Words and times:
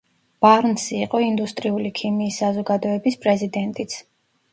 ბარნსი 0.43 0.95
იყო 0.99 1.19
ინდუსტრიული 1.25 1.91
ქიმიის 1.99 2.39
საზოგადოების 2.45 3.19
პრეზიდენტიც. 3.27 3.99